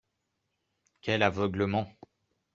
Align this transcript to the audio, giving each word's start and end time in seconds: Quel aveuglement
Quel 1.03 1.21
aveuglement 1.21 1.87